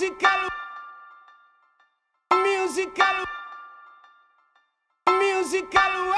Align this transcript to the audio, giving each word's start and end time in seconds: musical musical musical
musical 0.00 0.36
musical 2.44 3.24
musical 5.08 6.15